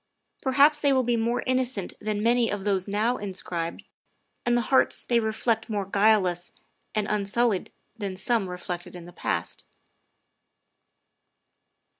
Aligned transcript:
Perhaps 0.41 0.79
they 0.79 0.91
will 0.91 1.03
be 1.03 1.15
more 1.15 1.43
inno 1.45 1.63
cent 1.63 1.93
than 2.01 2.23
many 2.23 2.49
of 2.51 2.63
those 2.63 2.87
now 2.87 3.17
inscribed, 3.17 3.83
and 4.47 4.57
the 4.57 4.61
hearts 4.73 5.05
they 5.05 5.19
reflect 5.19 5.69
more 5.69 5.85
guileless 5.85 6.51
and 6.95 7.05
unsullied 7.07 7.71
than 7.95 8.15
some 8.15 8.49
reflected 8.49 8.95
in 8.95 9.05
the 9.05 9.13
past. 9.13 9.63